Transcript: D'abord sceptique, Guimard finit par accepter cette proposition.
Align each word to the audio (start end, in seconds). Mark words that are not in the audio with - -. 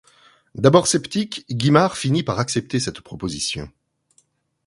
D'abord 0.55 0.87
sceptique, 0.87 1.45
Guimard 1.51 1.95
finit 1.95 2.23
par 2.23 2.39
accepter 2.39 2.79
cette 2.79 3.01
proposition. 3.01 3.69